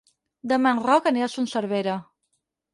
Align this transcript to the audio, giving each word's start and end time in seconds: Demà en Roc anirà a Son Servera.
Demà 0.51 0.71
en 0.77 0.81
Roc 0.85 1.11
anirà 1.13 1.29
a 1.29 1.33
Son 1.35 1.51
Servera. 1.55 2.01